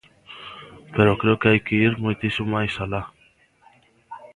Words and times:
Pero 0.95 1.19
creo 1.21 1.39
que 1.39 1.49
hai 1.49 1.59
que 1.65 1.79
ir 1.87 1.93
moitísimo 2.05 2.47
máis 2.55 2.73
alá. 2.83 3.03